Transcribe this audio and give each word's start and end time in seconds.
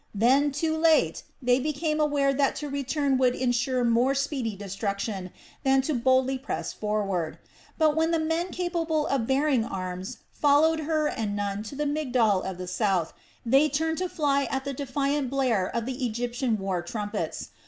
Then, 0.15 0.51
too 0.51 0.75
late, 0.79 1.21
they 1.43 1.59
became 1.59 1.99
aware 1.99 2.33
that 2.33 2.55
to 2.55 2.69
return 2.69 3.19
would 3.19 3.35
ensure 3.35 3.83
more 3.83 4.15
speedy 4.15 4.55
destruction 4.55 5.29
than 5.63 5.83
to 5.83 5.93
boldly 5.93 6.39
press 6.39 6.73
forward. 6.73 7.37
But 7.77 7.95
when 7.95 8.09
the 8.09 8.17
men 8.17 8.49
capable 8.49 9.05
of 9.05 9.27
bearing 9.27 9.63
arms 9.63 10.17
followed 10.31 10.79
Hur 10.79 11.09
and 11.09 11.35
Nun 11.35 11.61
to 11.61 11.75
the 11.75 11.85
Migdol 11.85 12.41
of 12.41 12.57
the 12.57 12.65
South, 12.67 13.13
they 13.45 13.69
turned 13.69 13.99
to 13.99 14.09
fly 14.09 14.45
at 14.45 14.65
the 14.65 14.73
defiant 14.73 15.29
blare 15.29 15.69
of 15.69 15.85
the 15.85 16.03
Egyptian 16.03 16.57
war 16.57 16.81
trumpets. 16.81 17.51